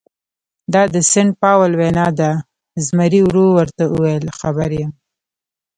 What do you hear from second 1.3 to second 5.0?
پاول وینا ده، زمري ورو ورته وویل: خبر یم.